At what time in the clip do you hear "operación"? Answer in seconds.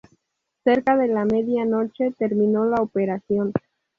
2.81-3.53